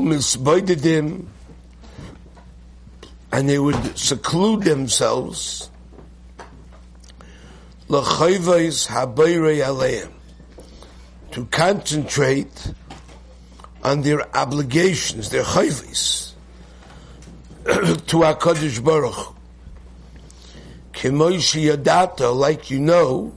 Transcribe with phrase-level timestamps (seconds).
[0.00, 1.26] umisboidedim,
[3.32, 5.70] and they would seclude themselves
[7.88, 8.02] to
[11.50, 12.72] concentrate
[13.84, 16.32] on their obligations, their chayvais
[17.64, 19.34] to Hakadosh Baruch.
[20.92, 23.32] Kemoishi Yadata, like you know,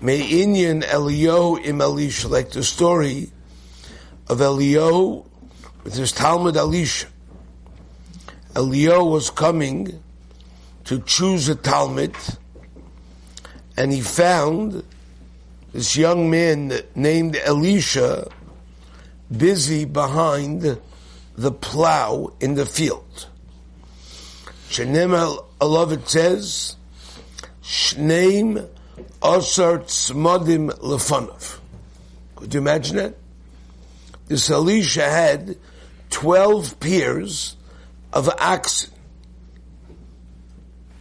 [0.00, 1.78] Me'inyan Eliyahu im
[2.30, 3.32] like the story
[4.28, 5.24] of Eliyahu
[5.84, 7.06] with his Talmud Elisha.
[8.54, 10.02] Eliyahu was coming
[10.84, 12.14] to choose a Talmud,
[13.76, 14.82] and he found
[15.72, 18.30] this young man named Elisha
[19.36, 20.78] busy behind
[21.36, 23.28] the plow in the field.
[24.70, 26.76] Shenem Alav it says,
[27.62, 28.68] Shneim
[29.20, 31.58] Osar Tzmodim Lefanov.
[32.36, 33.17] Could you imagine that?
[34.28, 35.56] This Elisha had
[36.10, 37.56] 12 pairs
[38.12, 38.92] of oxen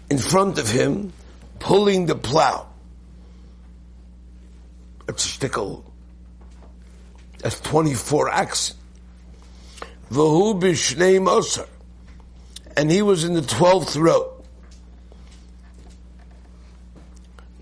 [0.09, 1.11] in front of him
[1.59, 2.67] pulling the plow.
[5.05, 5.83] That's a shtickle.
[7.39, 8.77] That's 24 oxen.
[10.11, 11.67] Vahu b'shnei Moser.
[12.75, 14.33] And he was in the 12th row.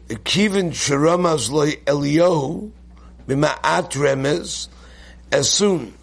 [0.09, 1.49] Kivin Sharamaz
[1.85, 2.71] Eliyahu
[3.27, 4.67] b'ma'at remez
[5.31, 5.93] as soon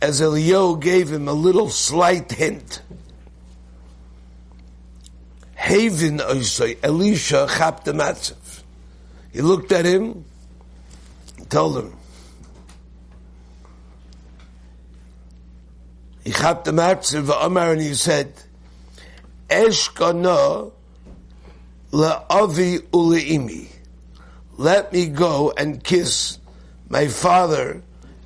[0.00, 2.82] as Eliyahu gave him a little slight hint.
[5.54, 8.62] Haven Oisoi, Elisha chapped the matzav.
[9.32, 10.24] He looked at him,
[11.48, 11.96] told him,
[16.24, 18.32] he chapped the matzav, Omar, and he said,
[19.48, 20.72] Eshkana
[21.92, 23.68] la'avi ule'imi.
[24.56, 26.38] Let me go and kiss
[26.88, 27.82] my father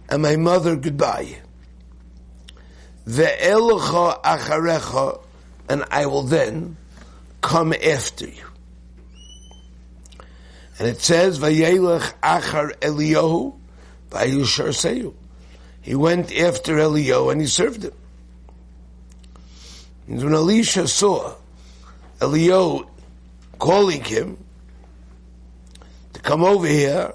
[0.09, 1.39] and my mother goodbye.
[3.07, 5.21] Ve'elcha acharecha,
[5.69, 6.77] and I will then
[7.41, 8.45] come after you.
[10.79, 13.55] And it says, Vayelech achar Eliyahu,
[14.11, 15.15] Vayushar Seyu.
[15.83, 17.93] He went after Eliyahu and he served him.
[20.09, 21.35] And when Elisha saw
[22.21, 22.89] Eliyahu
[23.59, 24.39] calling him
[26.15, 27.13] to come over here,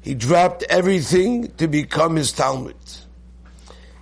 [0.00, 2.76] he dropped everything to become his Talmud.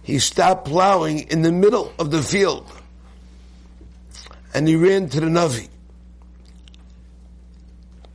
[0.03, 2.70] He stopped plowing in the middle of the field
[4.54, 5.69] and he ran to the Navi.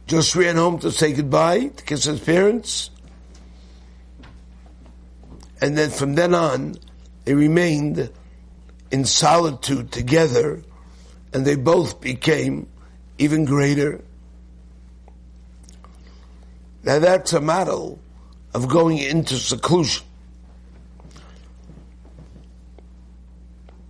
[0.07, 2.89] Just ran home to say goodbye, to kiss his parents.
[5.61, 6.75] And then from then on,
[7.25, 8.11] they remained
[8.91, 10.61] in solitude together
[11.33, 12.67] and they both became
[13.17, 14.03] even greater.
[16.83, 17.99] Now that's a model
[18.53, 20.05] of going into seclusion.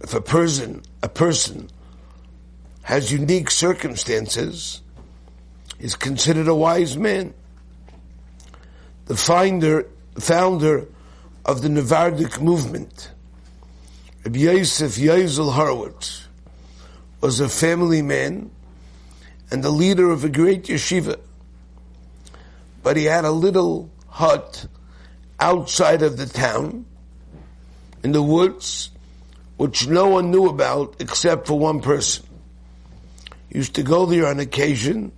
[0.01, 1.69] If a person, a person
[2.83, 4.81] has unique circumstances,
[5.79, 7.33] is considered a wise man.
[9.05, 9.87] The finder,
[10.19, 10.87] founder
[11.45, 13.11] of the Navardic movement,
[14.23, 16.27] Rabbi Yosef Yozel Horowitz,
[17.21, 18.51] was a family man
[19.49, 21.19] and the leader of a great yeshiva.
[22.83, 24.67] But he had a little hut
[25.39, 26.85] outside of the town
[28.03, 28.91] in the woods,
[29.57, 32.25] which no one knew about except for one person.
[33.49, 35.13] He used to go there on occasion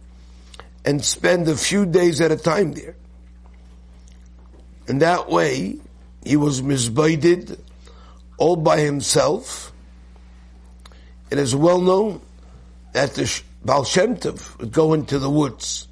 [0.86, 2.96] and spend a few days at a time there.
[4.88, 5.80] And that way,
[6.24, 7.60] he was misboded
[8.38, 9.74] all by himself.
[11.32, 12.22] It is well known
[12.94, 15.88] that the Baal Shem Tov would go into the woods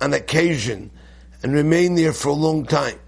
[0.00, 0.90] on occasion
[1.42, 2.98] and remain there for a long time.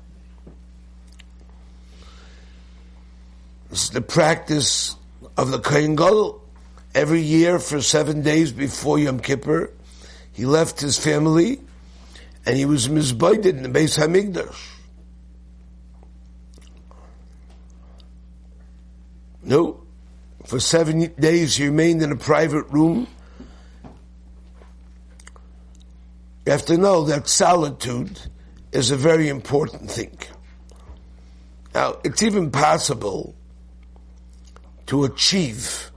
[3.70, 4.96] Is the practice
[5.37, 6.42] of the Kohen Gadol.
[6.94, 9.70] Every year for seven days before Yom Kippur,
[10.32, 11.60] he left his family
[12.44, 14.76] and he was misbided in the Beis Hamikdash.
[19.42, 19.82] No,
[20.46, 23.06] for seven days he remained in a private room.
[26.50, 28.19] You have to know that solitude
[28.73, 30.19] is a very important thing.
[31.73, 33.37] Now, it's even possible
[34.87, 35.93] to achieve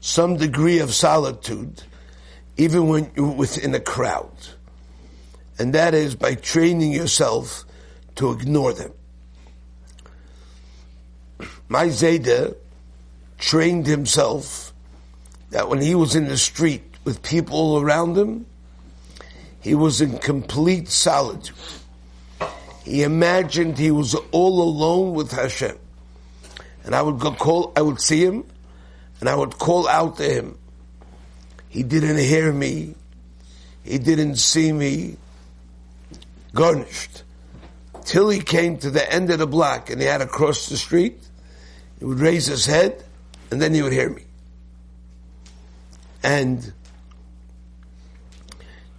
[0.00, 1.82] some degree of solitude
[2.56, 4.32] even when you're within a crowd.
[5.58, 7.66] And that is by training yourself
[8.14, 8.94] to ignore them.
[11.68, 12.56] My Zayda
[13.36, 14.72] trained himself
[15.50, 18.46] that when he was in the street with people around him,
[19.60, 21.56] he was in complete solitude.
[22.84, 25.78] He imagined he was all alone with Hashem.
[26.84, 28.44] And I would go call, I would see him,
[29.20, 30.58] and I would call out to him.
[31.68, 32.94] He didn't hear me.
[33.84, 35.16] He didn't see me.
[36.54, 37.22] Gornisht.
[38.04, 40.76] Till he came to the end of the block and he had to cross the
[40.76, 41.22] street.
[41.98, 43.04] He would raise his head
[43.50, 44.24] and then he would hear me.
[46.22, 46.72] And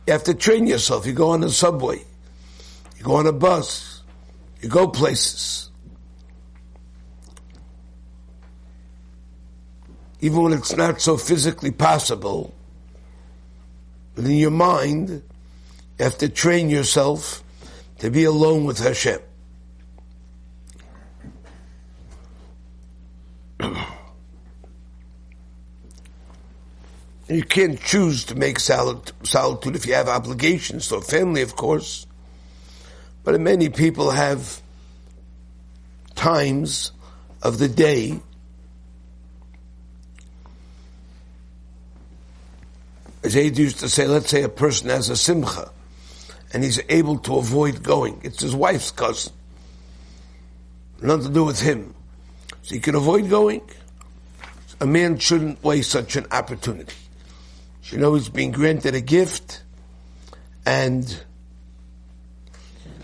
[0.05, 1.05] you have to train yourself.
[1.05, 2.03] You go on a subway.
[2.97, 4.03] You go on a bus.
[4.61, 5.69] You go places.
[10.19, 12.53] Even when it's not so physically possible,
[14.13, 17.43] but in your mind, you have to train yourself
[17.99, 19.19] to be alone with Hashem.
[27.35, 32.05] You can't choose to make solitude if you have obligations to a family, of course.
[33.23, 34.61] But many people have
[36.15, 36.91] times
[37.41, 38.19] of the day
[43.23, 45.71] as Aid used to say, let's say a person has a simcha
[46.53, 48.19] and he's able to avoid going.
[48.23, 49.33] It's his wife's cousin.
[51.01, 51.93] Nothing to do with him.
[52.63, 53.61] So he can avoid going.
[54.79, 56.93] A man shouldn't waste such an opportunity.
[57.85, 59.63] You know he's being granted a gift
[60.65, 61.23] and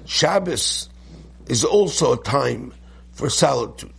[0.06, 0.90] Shabbos
[1.48, 2.74] is also a time
[3.12, 3.92] for solitude.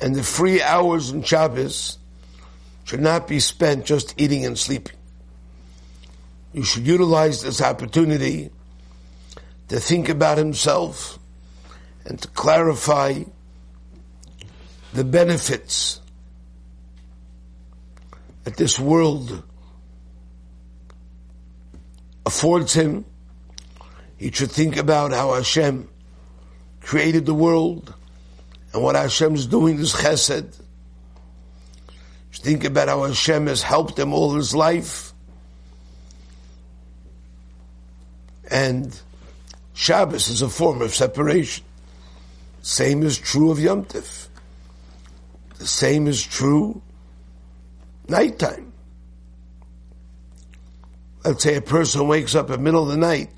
[0.00, 1.98] And the free hours in Shabbos
[2.84, 4.96] should not be spent just eating and sleeping.
[6.52, 8.50] You should utilize this opportunity
[9.68, 11.18] to think about himself
[12.04, 13.24] and to clarify
[14.92, 16.00] the benefits
[18.46, 19.42] that this world
[22.24, 23.04] affords him.
[24.18, 25.88] He should think about how Hashem
[26.80, 27.92] created the world
[28.72, 30.60] and what Hashem is doing this chesed
[32.30, 35.12] Think about how Hashem has helped him all his life.
[38.48, 38.96] And
[39.74, 41.64] Shabbos is a form of separation.
[42.62, 44.28] Same is true of Yom Tif.
[45.58, 46.82] The same is true
[48.08, 48.72] nighttime.
[51.24, 53.30] Let's say a person wakes up in the middle of the night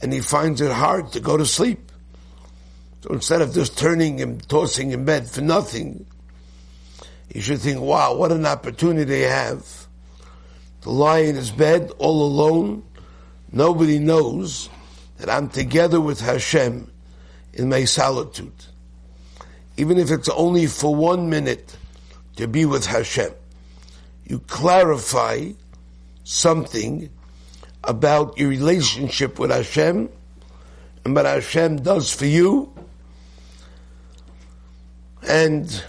[0.00, 1.92] and he finds it hard to go to sleep.
[3.02, 6.06] So instead of just turning and tossing in bed for nothing,
[7.28, 9.86] he should think, wow, what an opportunity I have
[10.82, 12.82] to lie in his bed all alone.
[13.52, 14.70] Nobody knows
[15.18, 16.90] that I'm together with Hashem
[17.52, 18.64] in my solitude.
[19.76, 21.76] Even if it's only for one minute
[22.36, 23.32] to be with Hashem.
[24.26, 25.52] You clarify
[26.24, 27.10] something
[27.84, 30.08] about your relationship with Hashem
[31.04, 32.72] and what Hashem does for you.
[35.28, 35.84] And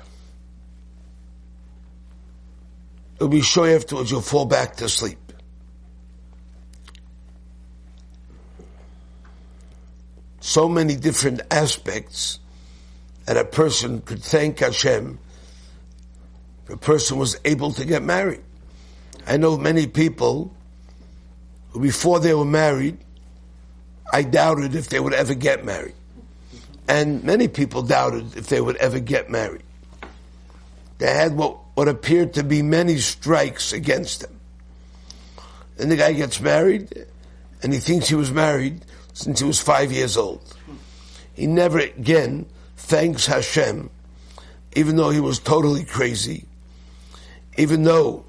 [3.19, 5.17] You'll be sure afterwards you'll fall back to sleep.
[10.39, 12.39] So many different aspects
[13.25, 15.19] that a person could thank Hashem
[16.69, 18.41] a person was able to get married.
[19.25, 20.53] I know many people
[21.71, 22.97] who before they were married,
[24.11, 25.95] I doubted if they would ever get married.
[26.87, 29.63] And many people doubted if they would ever get married.
[30.99, 34.39] They had what what appeared to be many strikes against them.
[35.75, 37.05] Then the guy gets married,
[37.61, 38.83] and he thinks he was married
[39.13, 40.41] since he was five years old.
[41.35, 42.47] He never again
[42.77, 43.91] thanks Hashem,
[44.75, 46.45] even though he was totally crazy,
[47.57, 48.23] even though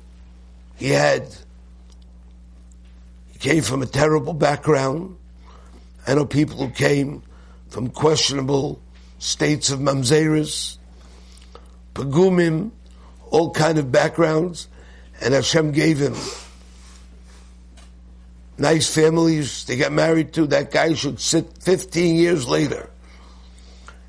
[0.77, 1.29] he had,
[3.33, 5.17] he came from a terrible background.
[6.07, 7.23] I know people who came
[7.69, 8.81] from questionable
[9.19, 10.79] states of mamzeris,
[11.95, 12.71] pagumim,
[13.31, 14.69] all kind of backgrounds,
[15.21, 16.15] and Hashem gave him
[18.57, 20.47] nice families to get married to.
[20.47, 22.89] That guy should sit 15 years later.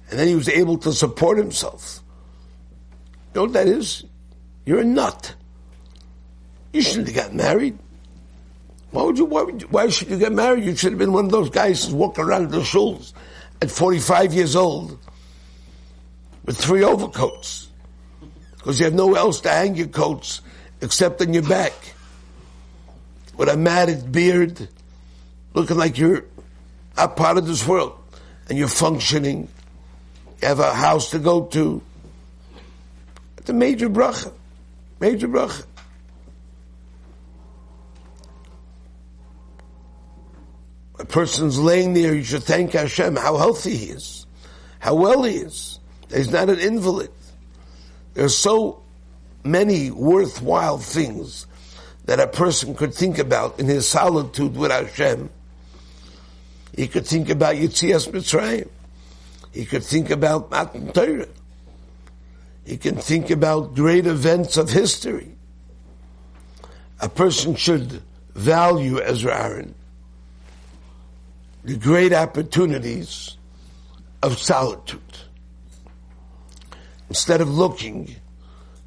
[0.10, 2.02] And then he was able to support himself.
[3.34, 4.06] You know what that is?
[4.70, 5.34] You're a nut.
[6.74, 7.76] You shouldn't have got married.
[8.92, 10.64] Why would you, why, would you, why should you get married?
[10.64, 13.14] You should have been one of those guys who's walking around the shuls
[13.64, 15.00] at 45 years old
[16.46, 17.70] with three overcoats
[18.58, 20.42] because you have nowhere else to hang your coats
[20.82, 21.74] except on your back.
[23.38, 24.70] With a matted beard,
[25.56, 26.26] looking like you're
[26.96, 27.98] not part of this world,
[28.48, 29.48] and you're functioning.
[30.44, 31.82] You have a house to go to.
[33.40, 34.32] It's a major bracha.
[35.00, 35.66] Major bracha.
[41.00, 44.28] A person's laying there, you should thank Hashem how healthy he is,
[44.80, 45.80] how well he is.
[46.14, 47.12] He's not an invalid.
[48.16, 48.84] There's so
[49.44, 51.48] many worthwhile things
[52.06, 55.30] that a person could think about in his solitude with Hashem.
[56.76, 58.68] He could think about Yitzias Mitzrayim.
[59.54, 61.28] He could think about Matan Torah.
[62.70, 65.36] He can think about great events of history.
[67.00, 68.04] A person should
[68.36, 69.74] value Ezra Aaron
[71.64, 73.38] the great opportunities
[74.22, 75.02] of solitude.
[77.10, 78.16] Instead of looking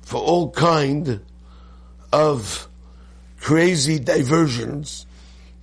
[0.02, 1.20] for all kind
[2.12, 2.68] of
[3.40, 5.06] crazy diversions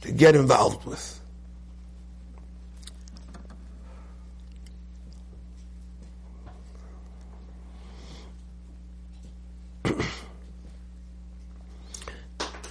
[0.02, 1.19] to get involved with.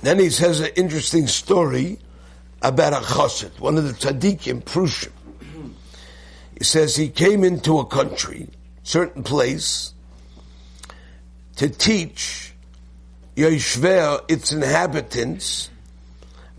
[0.02, 1.98] Then he says an interesting story
[2.62, 5.12] about a chassid, one of the tzaddikim, Prushim.
[6.56, 8.48] He says he came into a country,
[8.82, 9.92] certain place,
[11.56, 12.52] to teach
[13.36, 15.70] Yoshver, its inhabitants,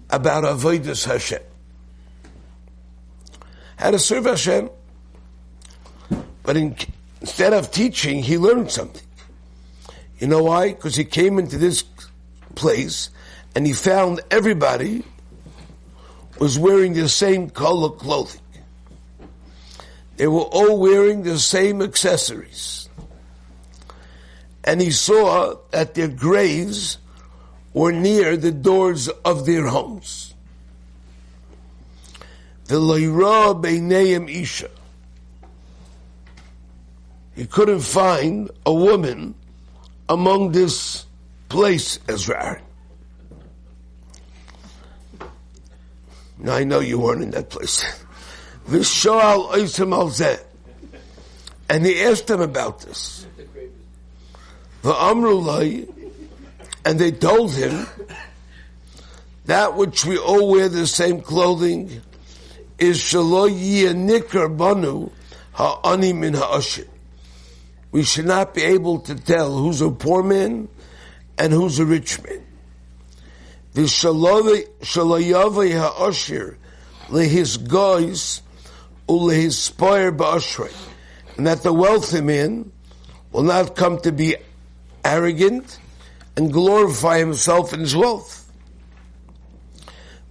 [0.09, 1.41] about Avodas Hashem.
[3.77, 4.69] How to serve Hashem.
[6.43, 6.75] But in,
[7.21, 9.05] instead of teaching, he learned something.
[10.19, 10.69] You know why?
[10.69, 11.83] Because he came into this
[12.55, 13.09] place
[13.59, 15.03] and he found everybody
[16.39, 18.39] was wearing the same color clothing.
[20.15, 22.87] They were all wearing the same accessories.
[24.63, 26.99] And he saw that their graves
[27.73, 30.33] were near the doors of their homes.
[32.67, 34.69] The Leira Beineim Isha.
[37.35, 39.35] He couldn't find a woman
[40.07, 41.05] among this
[41.49, 42.61] place, Ezra.
[46.39, 47.83] Now I know you weren't in that place.
[48.67, 50.37] Vishoal Oisim al
[51.69, 53.27] And he asked them about this.
[54.81, 55.91] The Amrulai,
[56.85, 57.85] and they told him
[59.45, 62.01] that which we all wear the same clothing
[62.77, 63.49] is shalo
[63.93, 65.09] nikar banu
[65.53, 66.87] ha'ani min ha'ashir.
[67.91, 70.69] We should not be able to tell who's a poor man
[71.37, 72.45] and who's a rich man.
[73.73, 76.57] V'shalayavei ha'ashir
[77.09, 78.41] lehis goys
[79.07, 80.73] ulehispire ba'ashrei.
[81.37, 82.71] And that the wealthy man
[83.31, 84.35] will not come to be
[85.05, 85.79] arrogant
[86.35, 88.51] and glorify himself in his wealth.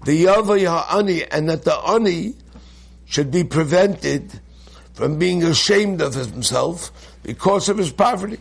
[0.05, 2.35] The Yavai ha'ani, and that the ani
[3.05, 4.41] should be prevented
[4.93, 6.91] from being ashamed of himself
[7.23, 8.39] because of his poverty.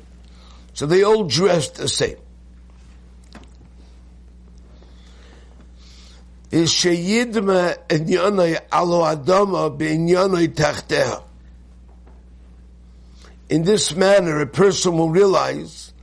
[0.74, 2.18] So they all dressed the same.
[6.52, 11.24] Is sheyidma inyanoi alo adama beinyanoi tachteha.
[13.50, 15.94] In this manner, a person will realize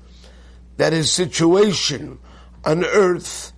[0.77, 2.19] that his situation
[2.65, 3.53] on earth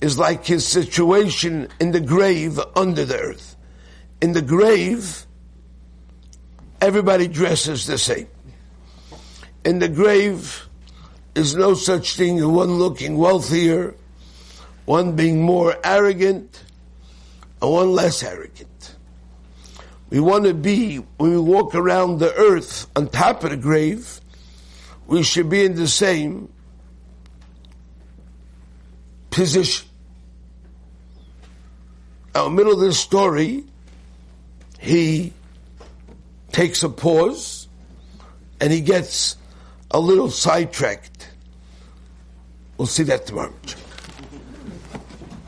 [0.00, 3.56] is like his situation in the grave under the earth.
[4.20, 5.26] In the grave,
[6.80, 8.26] everybody dresses the same.
[9.64, 10.68] In the grave,
[11.34, 13.94] there's no such thing as one looking wealthier
[14.84, 16.62] one being more arrogant
[17.60, 18.96] and one less arrogant.
[20.10, 24.20] We want to be, when we walk around the earth on top of the grave,
[25.06, 26.52] we should be in the same
[29.30, 29.88] position.
[32.34, 33.64] Now, in the middle of this story,
[34.78, 35.32] he
[36.52, 37.68] takes a pause
[38.60, 39.36] and he gets
[39.90, 41.28] a little sidetracked.
[42.76, 43.52] We'll see that tomorrow.